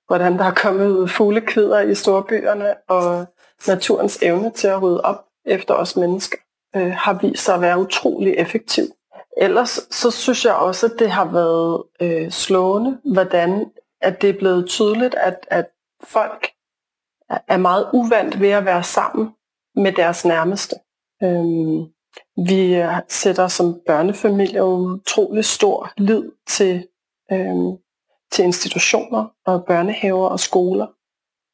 Hvordan 0.07 0.33
det 0.33 0.41
har 0.41 0.55
kommet 0.55 1.11
fuglekvider 1.11 1.81
i 1.81 1.95
storbyerne, 1.95 2.75
og 2.89 3.27
naturens 3.67 4.19
evne 4.23 4.51
til 4.51 4.71
å 4.71 4.79
rydde 4.79 5.05
opp 5.05 5.25
efter 5.47 5.75
oss 5.75 5.97
mennesker, 5.97 6.39
øh, 6.77 6.93
har 6.93 7.19
vist 7.23 7.45
seg 7.45 7.59
å 7.59 7.61
være 7.61 7.79
utrolig 7.79 8.35
effektiv. 8.39 8.91
Ellers 9.37 9.81
så 9.91 10.11
synes 10.11 10.45
jeg 10.45 10.55
også, 10.55 10.87
at 10.87 10.93
det 10.99 11.11
har 11.11 11.25
været 11.25 11.83
øh, 12.01 12.31
slående, 12.31 12.99
hvordan 13.05 13.71
at 14.01 14.23
det 14.23 14.31
er 14.31 14.39
blevet 14.39 14.69
tydeligt, 14.69 15.15
at, 15.15 15.47
at 15.51 15.67
folk 16.03 16.51
er 17.49 17.57
meget 17.57 17.91
uvant 17.93 18.41
ved 18.41 18.51
at 18.51 18.65
være 18.65 18.83
sammen 18.83 19.31
med 19.77 19.93
deres 19.93 20.25
nærmeste. 20.25 20.77
Øhm, 21.23 21.85
vi 22.37 22.85
sætter 23.09 23.49
som 23.49 23.81
børnefamilie 23.87 24.65
utrolig 24.65 25.45
stor 25.45 25.93
lid 25.97 26.31
til, 26.49 26.87
øhm, 27.33 27.77
til 28.33 28.45
institutioner 28.45 29.27
og 29.47 29.65
børnehaver 29.65 30.29
og 30.29 30.41
skoler. 30.41 30.87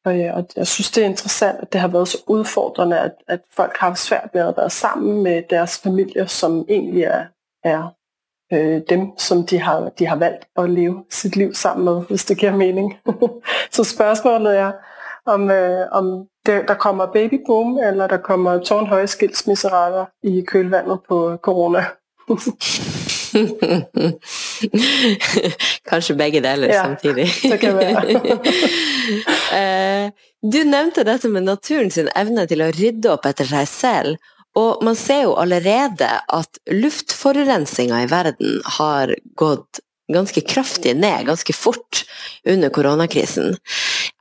Og, 0.05 0.17
ja, 0.17 0.35
og 0.35 0.47
jeg 0.55 0.67
synes, 0.67 0.91
det 0.91 1.03
er 1.03 1.07
interessant, 1.07 1.59
at 1.61 1.73
det 1.73 1.81
har 1.81 1.87
været 1.87 2.07
så 2.07 2.17
udfordrende, 2.27 2.99
at, 2.99 3.15
at 3.27 3.41
folk 3.51 3.77
har 3.77 3.93
svært 3.93 4.29
ved 4.33 4.41
at 4.41 4.57
være 4.57 4.69
sammen 4.69 5.23
med 5.23 5.43
deres 5.49 5.79
familier, 5.79 6.25
som 6.25 6.65
egentlig 6.69 7.03
er, 7.03 7.25
er 7.67 7.93
øh, 8.53 8.81
dem, 8.89 9.17
som 9.17 9.45
de 9.45 9.59
har, 9.59 9.89
de 9.99 10.07
har 10.07 10.15
valgt 10.15 10.47
at 10.57 10.69
leve 10.69 11.03
sit 11.09 11.35
liv 11.35 11.53
sammen 11.53 11.85
med, 11.85 12.03
hvis 12.09 12.25
det 12.25 12.37
giver 12.37 12.55
mening. 12.55 12.97
så 13.75 13.83
spørgsmålet 13.83 14.57
er, 14.57 14.71
om, 15.25 15.51
øh, 15.51 15.85
om 15.91 16.25
det, 16.45 16.63
der 16.67 16.73
kommer 16.73 17.05
babyboom, 17.05 17.77
eller 17.77 18.07
der 18.07 18.17
kommer 18.17 18.59
tårnhøje 18.59 19.07
skilsmisserater 19.07 20.05
i 20.23 20.43
kølvandet 20.47 20.99
på 21.09 21.37
corona. 21.41 21.85
Kanskje 25.89 26.15
begge 26.15 26.41
deler 26.41 26.67
ja, 26.67 26.83
samtidig. 26.83 27.27
det 27.43 27.59
kan 27.59 27.77
være. 27.77 28.19
Eh, 29.57 30.11
du 30.43 30.57
nevnte 30.67 31.03
dette 31.07 31.29
med 31.31 31.41
naturen 31.41 31.91
sin 31.91 32.09
evne 32.19 32.43
til 32.49 32.61
å 32.61 32.67
rydde 32.75 33.13
opp 33.13 33.25
etter 33.29 33.47
seg 33.47 33.67
selv. 33.71 34.17
Og 34.57 34.83
man 34.85 34.95
ser 34.97 35.27
jo 35.27 35.35
allerede 35.37 36.09
at 36.33 36.61
luftforurensninga 36.71 38.01
i 38.03 38.09
verden 38.09 38.61
har 38.77 39.13
gått 39.37 39.81
ganske 40.13 40.41
kraftig 40.41 40.95
ned, 40.95 41.25
ganske 41.25 41.53
fort, 41.53 42.05
under 42.47 42.69
koronakrisen. 42.69 43.57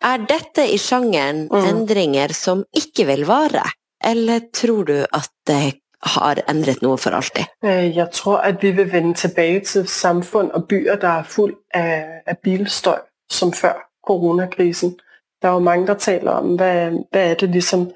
Er 0.04 0.18
dette 0.28 0.66
i 0.72 0.78
sjangeren 0.78 1.46
mm. 1.52 1.64
endringer 1.70 2.34
som 2.34 2.64
ikke 2.76 3.06
vil 3.06 3.24
vare, 3.28 3.62
eller 4.04 4.48
tror 4.54 4.84
du 4.84 4.96
at 5.04 5.30
det 5.46 5.78
har 6.16 6.42
endret 6.50 6.82
noe 6.84 6.98
for 7.00 7.16
alltid? 7.16 7.46
Øh, 7.64 7.96
jeg 7.96 8.10
tror 8.12 8.42
at 8.44 8.62
vi 8.62 8.70
vil 8.76 8.92
vende 8.92 9.14
tilbake 9.14 9.64
til 9.64 9.86
samfunn 9.88 10.50
og 10.54 10.66
byer 10.68 10.98
der 11.00 11.22
er 11.22 11.28
full 11.30 11.54
av, 11.74 12.22
av 12.26 12.40
bilstøy, 12.42 13.00
som 13.30 13.52
før 13.54 13.78
koronakrisen. 14.06 14.96
Det 15.42 15.48
er 15.48 15.54
jo 15.54 15.64
mange 15.64 15.86
der 15.86 15.98
taler 16.02 16.32
om 16.32 16.56
hva, 16.58 16.72
hva 17.12 17.24
er 17.30 17.38
det 17.40 17.50
liksom 17.54 17.88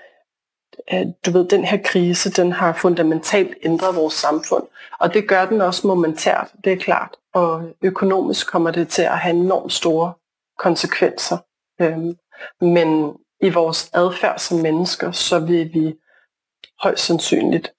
du 1.27 1.31
ved, 1.31 1.49
den 1.49 1.65
her 1.65 1.79
krise 1.85 2.31
den 2.31 2.53
har 2.53 2.73
fundamentalt 2.73 3.55
ændret 3.62 3.97
vores 3.97 4.15
samfund. 4.15 4.62
Og 5.00 5.15
det 5.15 5.29
gør 5.29 5.47
den 5.47 5.61
også 5.61 5.87
momentært, 5.87 6.49
det 6.65 6.73
er 6.73 6.77
klart. 6.77 7.17
Og 7.35 7.62
økonomisk 7.83 8.47
kommer 8.47 8.71
det 8.71 8.89
til 8.89 9.03
at 9.03 9.19
have 9.19 9.37
enormt 9.37 9.73
store 9.73 10.12
konsekvenser. 10.59 11.39
Men 12.65 13.17
i 13.41 13.50
vores 13.50 13.91
adfærd 13.95 14.39
som 14.39 14.59
mennesker, 14.59 15.12
så 15.12 15.39
vil 15.39 15.75
vi 15.75 15.95
højst 16.81 17.05
sandsynligt 17.05 17.73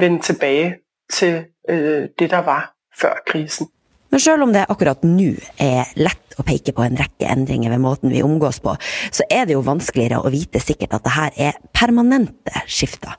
vende 0.00 0.22
tilbage 0.22 0.78
til 1.10 1.44
øh, 1.68 2.08
det, 2.18 2.30
der 2.30 2.38
var 2.38 2.74
før 3.00 3.14
krisen. 3.26 3.68
Men 4.10 4.20
selv 4.20 4.42
om 4.42 4.52
det 4.52 4.66
akkurat 4.68 5.02
nå 5.04 5.32
er 5.62 5.90
lett 5.96 6.38
å 6.38 6.44
peke 6.46 6.72
på 6.76 6.84
en 6.84 6.98
rekke 7.00 7.28
endringer 7.32 7.72
ved 7.72 7.82
måten 7.82 8.12
vi 8.12 8.22
omgås 8.22 8.60
på, 8.60 8.76
så 9.12 9.26
er 9.30 9.46
det 9.46 9.56
jo 9.56 9.64
vanskeligere 9.66 10.20
å 10.20 10.32
vite 10.32 10.60
sikkert 10.62 10.96
at 10.98 11.04
det 11.04 11.14
her 11.16 11.38
er 11.48 11.60
permanente 11.74 12.64
skifter. 12.66 13.16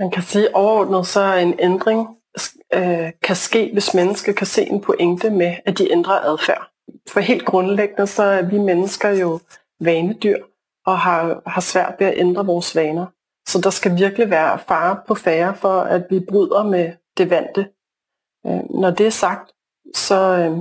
Man 0.00 0.10
kan 0.10 0.26
si 0.26 0.46
overordnet 0.50 1.06
så 1.06 1.26
en 1.38 1.54
endring 1.62 2.06
øh, 2.74 3.10
kan 3.22 3.36
ske 3.36 3.68
hvis 3.72 3.94
mennesker 3.94 4.32
kan 4.32 4.46
se 4.46 4.66
en 4.70 4.80
pointe 4.82 5.30
med 5.30 5.60
at 5.66 5.78
de 5.78 5.92
endrer 5.92 6.26
atferd. 6.32 6.70
For 7.10 7.20
helt 7.20 7.44
grunnleggende 7.44 8.06
så 8.06 8.22
er 8.22 8.42
vi 8.42 8.58
mennesker 8.58 9.14
jo 9.20 9.38
vanedyr 9.80 10.42
og 10.86 10.98
har, 10.98 11.40
har 11.46 11.62
svært 11.64 12.00
ved 12.00 12.10
å 12.10 12.20
endre 12.20 12.46
vores 12.46 12.74
vaner. 12.76 13.06
Så 13.48 13.60
der 13.60 13.70
skal 13.70 13.98
virkelig 13.98 14.30
være 14.30 14.58
fare 14.68 14.96
på 15.06 15.14
færre 15.14 15.54
for 15.56 15.80
at 15.80 16.10
vi 16.10 16.20
bryder 16.20 16.62
med 16.62 16.92
det 17.16 17.30
vante. 17.30 17.68
Øh, 18.46 18.80
når 18.80 18.90
det 18.90 19.06
er 19.06 19.10
sagt, 19.10 19.53
så 19.94 20.14
øh, 20.14 20.58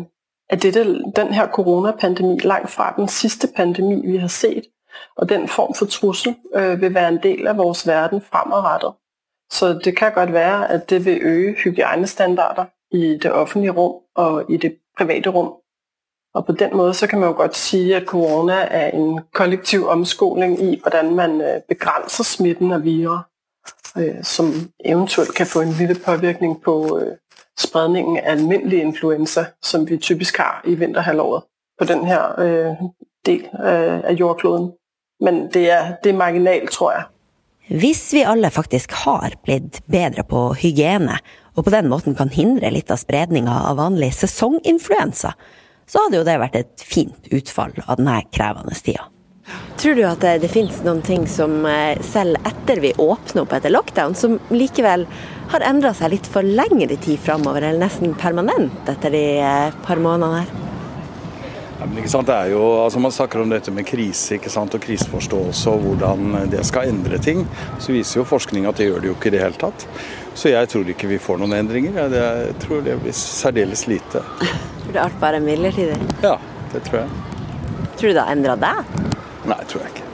er 0.50 0.56
dette, 0.56 1.04
den 1.16 1.34
her 1.34 1.48
coronapandemi 1.48 2.40
langt 2.40 2.70
fra 2.70 2.94
den 2.98 3.08
sidste 3.08 3.48
pandemi, 3.56 4.12
vi 4.12 4.18
har 4.18 4.28
set. 4.28 4.64
Og 5.18 5.30
den 5.30 5.48
form 5.48 5.74
for 5.74 5.86
trussel 5.86 6.36
øh, 6.56 6.82
vil 6.82 6.94
være 6.94 7.10
en 7.10 7.24
del 7.24 7.48
af 7.48 7.58
vores 7.58 7.88
verden 7.88 8.22
fremadrettet. 8.22 8.94
Så 9.52 9.80
det 9.84 9.98
kan 9.98 10.14
godt 10.14 10.34
være, 10.34 10.72
at 10.72 10.90
det 10.90 11.06
vil 11.06 11.20
øge 11.22 11.54
hygiejnestandarder 11.54 12.66
i 12.92 13.18
det 13.22 13.32
offentlige 13.32 13.72
rum 13.72 14.02
og 14.16 14.52
i 14.52 14.58
det 14.58 14.78
private 14.98 15.30
rum. 15.30 15.54
Og 16.34 16.46
på 16.46 16.52
den 16.52 16.78
måde, 16.78 16.94
så 16.94 17.08
kan 17.08 17.20
man 17.20 17.30
jo 17.30 17.36
godt 17.36 17.56
sige, 17.56 17.96
at 17.96 18.06
corona 18.06 18.54
er 18.54 18.88
en 18.88 19.20
kollektiv 19.34 19.88
omskoling 19.88 20.64
i, 20.64 20.80
hvordan 20.82 21.16
man 21.16 21.42
øh, 21.42 21.62
begrænser 21.70 22.24
smitten 22.24 22.72
af 22.72 22.84
virer, 22.84 23.20
øh, 23.98 24.24
som 24.24 24.46
eventuelt 24.86 25.36
kan 25.36 25.48
få 25.48 25.62
en 25.62 25.72
lille 25.72 25.96
påvirkning 26.06 26.62
på 26.62 27.00
øh, 27.00 27.18
spredningen 27.60 28.18
af 28.18 28.32
almindelig 28.32 28.82
influenza, 28.82 29.46
som 29.64 29.90
vi 29.90 29.98
typisk 29.98 30.38
har 30.38 30.62
i 30.66 30.76
vinterhalvåret 30.76 31.44
på 31.80 31.86
den 31.86 32.06
her 32.06 32.40
øh, 32.40 32.76
del 33.26 33.44
øh, 33.44 34.00
af 34.04 34.14
jordkloden. 34.20 34.72
Men 35.20 35.50
det 35.54 35.72
er, 35.72 35.96
det 36.04 36.10
er 36.10 36.18
marginalt, 36.18 36.72
tror 36.72 36.92
jeg. 36.92 37.04
Hvis 37.68 38.14
vi 38.14 38.26
alle 38.28 38.50
faktisk 38.52 38.92
har 38.92 39.32
blitt 39.44 39.82
bedre 39.92 40.24
på 40.30 40.54
hygiene, 40.54 41.18
og 41.56 41.64
på 41.64 41.70
den 41.70 41.88
måten 41.88 42.16
kan 42.16 42.30
hindre 42.30 42.72
litt 42.74 42.92
av 42.92 43.00
spredninga 43.00 43.54
av 43.70 43.78
vanlig 43.80 44.12
sesonginfluensa, 44.18 45.32
så 45.88 46.04
hadde 46.04 46.20
jo 46.20 46.28
det 46.28 46.40
vært 46.42 46.60
et 46.60 46.84
fint 46.84 47.32
utfall 47.32 47.76
av 47.86 48.00
denne 48.00 48.20
krevende 48.36 48.76
tida. 48.76 49.08
Tror 49.78 49.96
du 49.98 50.04
at 50.08 50.22
det, 50.22 50.52
finnes 50.54 50.84
noen 50.86 51.02
ting 51.04 51.26
som 51.28 51.66
eh, 51.68 52.00
selv 52.06 52.38
etter 52.48 52.80
vi 52.84 52.94
åpner 53.02 53.44
opp 53.44 53.56
etter 53.58 53.74
lockdown, 53.74 54.16
som 54.16 54.38
likevel 54.54 55.08
har 55.52 55.66
endra 55.68 55.92
seg 55.98 56.14
litt 56.14 56.30
for 56.30 56.46
lengre 56.46 56.96
tid 56.96 57.20
framover, 57.20 57.66
eller 57.66 57.88
nesten 57.88 58.14
permanent 58.16 58.92
etter 58.94 59.12
de 59.12 59.24
eh, 59.42 59.82
par 59.84 60.02
månedene 60.02 60.44
her? 60.44 60.54
Ja, 61.84 61.88
men 61.90 62.00
ikke 62.00 62.14
sant, 62.14 62.30
det 62.30 62.36
er 62.38 62.54
jo, 62.54 62.62
altså 62.80 63.02
Man 63.04 63.12
snakker 63.12 63.42
om 63.44 63.50
dette 63.52 63.74
med 63.76 63.84
krise 63.84 64.38
ikke 64.38 64.52
sant, 64.54 64.78
og 64.78 64.86
kriseforståelse 64.86 65.74
og 65.74 65.84
hvordan 65.84 66.38
det 66.54 66.62
skal 66.70 66.94
endre 66.94 67.20
ting. 67.20 67.44
Så 67.76 67.92
viser 67.92 68.22
jo 68.22 68.28
forskning 68.30 68.70
at 68.70 68.80
det 68.80 68.88
gjør 68.88 69.04
det 69.04 69.12
jo 69.12 69.18
ikke 69.18 69.34
i 69.34 69.36
det 69.36 69.44
hele 69.44 69.60
tatt. 69.60 69.88
Så 70.32 70.54
jeg 70.54 70.70
tror 70.72 70.88
ikke 70.96 71.12
vi 71.12 71.20
får 71.20 71.42
noen 71.42 71.58
endringer. 71.60 72.00
Jeg 72.14 72.56
tror 72.64 72.86
det 72.88 72.96
blir 73.04 73.18
særdeles 73.18 73.84
lite. 73.92 74.24
Tror 74.84 74.96
du 74.96 75.00
alt 75.00 75.20
bare 75.20 75.40
er 75.40 75.44
midlertidig? 75.44 76.00
Ja, 76.24 76.38
det 76.72 76.86
tror 76.88 77.04
jeg. 77.04 77.34
Tror 78.00 78.10
du 78.10 78.16
det 78.16 78.24
har 78.24 78.32
endra 78.32 78.56
deg? 78.60 79.03
Nei, 79.46 79.60
tror 79.68 79.84
jeg 79.84 79.92
ikke. 79.96 80.10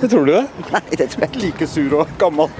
Det 0.00 0.08
tror 0.10 0.24
du 0.26 0.32
det? 0.32 0.46
Nei, 0.72 0.82
det 0.98 1.08
tror 1.12 1.24
jeg 1.24 1.30
ikke. 1.30 1.42
Like 1.46 1.66
sur 1.70 1.98
og 2.00 2.12
gammel. 2.20 2.48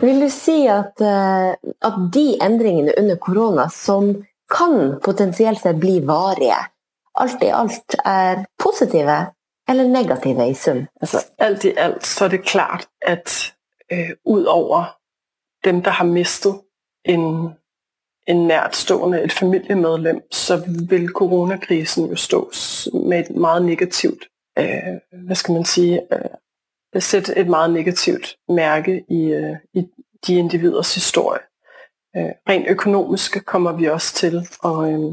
Vil 0.00 0.20
du 0.20 0.28
si 0.30 0.66
at, 0.70 1.00
eh, 1.00 1.52
at, 1.88 2.00
de 2.12 2.26
endringene 2.42 2.94
under 3.00 3.16
korona 3.16 3.68
som 3.72 4.12
kan 4.52 4.98
potensielt 5.02 5.60
sett 5.62 5.80
bli 5.82 5.98
varige, 6.06 6.58
alt 7.18 7.42
i 7.42 7.50
alt 7.50 7.96
er 8.04 8.44
positive 8.62 9.16
eller 9.68 9.88
negative 9.90 10.46
i 10.46 10.54
sum? 10.54 10.84
Altså, 11.00 11.24
alt 11.42 11.64
i 11.64 11.72
alt 11.80 12.06
så 12.06 12.26
er 12.26 12.36
det 12.36 12.44
klart 12.44 12.86
at 13.02 13.32
øh, 13.92 14.12
utover 14.24 14.92
dem 15.64 15.82
der 15.82 15.90
har 15.90 16.06
mistet 16.06 16.60
en 17.08 17.54
en 18.26 18.46
nærtstående, 18.46 19.22
et 19.22 19.32
familiemedlem, 19.32 20.20
så 20.30 20.62
vil 20.88 21.08
coronakrisen 21.08 22.06
jo 22.06 22.16
stå 22.16 22.50
med 22.92 23.20
et 23.20 23.36
meget 23.36 23.64
negativt, 23.64 24.28
øh, 24.58 25.22
hvad 25.24 25.36
skal 25.36 25.54
man 25.54 25.64
sige, 25.64 26.00
øh, 26.12 27.00
sætte 27.02 27.38
et 27.38 27.48
meget 27.48 27.70
negativt 27.70 28.36
mærke 28.48 29.04
i, 29.08 29.32
øh, 29.32 29.56
i 29.74 29.86
de 30.26 30.34
individers 30.34 30.94
historie. 30.94 31.40
Øh, 32.16 32.30
rent 32.48 32.66
økonomisk 32.68 33.44
kommer 33.44 33.72
vi 33.72 33.88
også 33.88 34.14
til 34.14 34.48
at, 34.64 34.92
øh, 34.92 35.12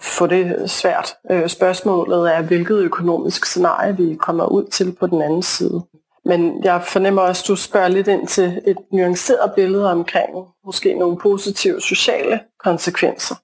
få 0.00 0.26
det 0.26 0.70
svært. 0.70 1.14
Øh, 1.30 1.48
spørgsmålet 1.48 2.34
er, 2.34 2.42
hvilket 2.42 2.78
økonomisk 2.78 3.46
scenarie 3.46 3.96
vi 3.96 4.16
kommer 4.16 4.46
ud 4.46 4.64
til 4.64 4.96
på 5.00 5.06
den 5.06 5.22
anden 5.22 5.42
side. 5.42 5.82
Men 6.26 6.64
jeg 6.64 6.84
fornemmer 6.84 7.22
også, 7.22 7.42
at 7.42 7.48
du 7.48 7.56
spørger 7.56 7.88
lidt 7.88 8.08
ind 8.08 8.26
til 8.26 8.62
et 8.66 8.76
nuanceret 8.92 9.52
billede 9.56 9.90
omkring 9.90 10.30
måske 10.64 10.94
nogle 10.94 11.18
positive 11.18 11.80
sociale 11.80 12.40
konsekvenser 12.58 13.34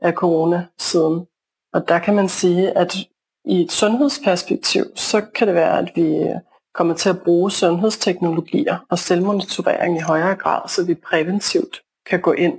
af 0.00 0.12
corona-siden. 0.12 1.26
Og 1.72 1.88
der 1.88 1.98
kan 1.98 2.14
man 2.14 2.28
sige, 2.28 2.78
at 2.78 2.96
i 3.44 3.60
et 3.60 3.72
sundhedsperspektiv, 3.72 4.84
så 4.94 5.20
kan 5.20 5.46
det 5.46 5.54
være, 5.54 5.78
at 5.78 5.92
vi 5.94 6.26
kommer 6.74 6.94
til 6.94 7.08
at 7.08 7.22
bruge 7.22 7.50
sundhedsteknologier 7.50 8.78
og 8.90 8.98
selvmonitorering 8.98 9.96
i 9.96 10.00
højere 10.00 10.34
grad, 10.34 10.68
så 10.68 10.84
vi 10.84 10.94
præventivt 10.94 11.82
kan 12.06 12.20
gå 12.20 12.32
ind 12.32 12.58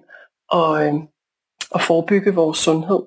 og, 0.49 0.85
øh, 0.85 0.93
og 1.71 1.81
forebygge 1.81 2.35
vores 2.35 2.57
sundhed, 2.57 3.03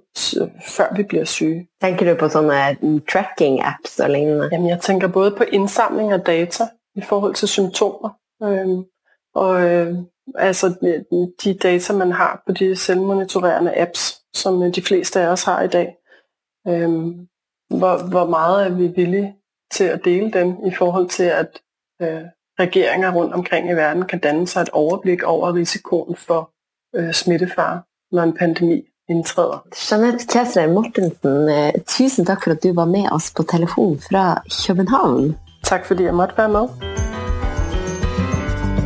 før 0.66 0.94
vi 0.96 1.02
blir 1.02 1.24
syge. 1.24 1.68
Tenker 1.80 2.06
du 2.06 2.18
på 2.18 2.28
sånne 2.28 3.00
tracking-apps 3.08 4.00
og 4.02 4.10
lignende? 4.10 4.48
Jamen, 4.52 4.68
jeg 4.68 4.80
tænker 4.80 5.08
både 5.08 5.30
på 5.30 5.44
indsamling 5.44 6.12
av 6.12 6.18
data 6.18 6.68
i 6.94 7.00
forhold 7.00 7.34
til 7.34 7.48
symptomer, 7.48 8.10
øhm, 8.42 8.84
og 9.34 9.70
øh, 9.70 9.94
altså 10.34 10.74
de 11.42 11.54
data, 11.54 11.92
man 11.92 12.12
har 12.12 12.42
på 12.46 12.52
de 12.52 12.76
selvmonitorerende 12.76 13.80
apps, 13.80 14.20
som 14.34 14.72
de 14.72 14.82
fleste 14.82 15.20
av 15.20 15.32
oss 15.32 15.44
har 15.44 15.62
i 15.62 15.68
dag. 15.68 15.96
Øhm, 16.68 17.26
hvor, 17.78 18.08
hvor 18.10 18.26
meget 18.26 18.66
er 18.66 18.70
vi 18.70 18.86
villige 18.86 19.36
til 19.72 19.92
å 19.92 19.96
dele 20.04 20.30
dem 20.30 20.56
i 20.66 20.74
forhold 20.74 21.08
til, 21.08 21.24
at 21.24 21.60
øh, 22.02 22.24
regeringer 22.60 23.12
rundt 23.12 23.34
omkring 23.34 23.70
i 23.70 23.74
verden 23.74 24.06
kan 24.06 24.18
danne 24.18 24.46
seg 24.46 24.62
et 24.62 24.70
overblikk 24.72 25.22
over 25.22 25.54
risikoen 25.54 26.16
for 26.16 26.50
øh, 26.96 27.12
smittefare, 27.12 27.82
når 28.12 28.22
en 28.22 28.36
pandemi 28.36 28.80
inntrer. 29.10 29.60
Jeanette 29.74 30.26
Kjæsler 30.30 30.70
Mortensen, 30.70 31.50
tusen 31.90 32.26
takk 32.28 32.44
for 32.44 32.54
at 32.54 32.62
du 32.62 32.72
var 32.76 32.90
med 32.90 33.10
oss 33.14 33.30
på 33.34 33.46
telefon 33.50 33.98
fra 34.02 34.42
København. 34.50 35.34
Takk 35.66 35.86
fordi 35.88 36.08
jeg 36.08 36.16
måtte 36.16 36.38
være 36.38 36.54
med. 36.54 36.68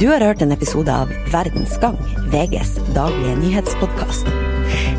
Du 0.00 0.08
har 0.10 0.24
hørt 0.24 0.42
en 0.42 0.52
episode 0.52 0.90
av 0.90 1.12
Verdens 1.32 1.76
Gang, 1.80 1.98
VGs 2.32 2.74
daglige 2.96 3.36
nyhetspodkast. 3.38 4.28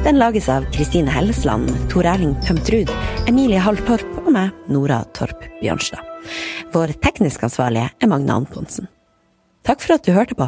Den 0.05 0.19
lages 0.21 0.47
av 0.49 0.65
Kristine 0.73 1.11
Hellesland, 1.11 1.67
Tor 1.91 2.07
Erling 2.07 2.35
Tømtrud, 2.45 2.91
Emilie 3.27 3.59
Halltorp 3.59 4.21
og 4.23 4.31
meg, 4.33 4.53
Nora 4.71 5.01
Torp 5.17 5.43
Bjørnstad. 5.59 6.01
Vår 6.73 6.95
teknisk 7.03 7.43
ansvarlige 7.45 7.89
er 8.01 8.09
Magne 8.09 8.39
Antonsen. 8.39 8.87
Takk 9.65 9.83
for 9.83 9.97
at 9.97 10.05
du 10.05 10.13
hørte 10.15 10.37
på, 10.37 10.47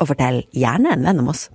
og 0.00 0.10
fortell 0.10 0.44
gjerne 0.54 0.94
en 0.94 1.04
venn 1.06 1.22
om 1.22 1.30
oss. 1.34 1.48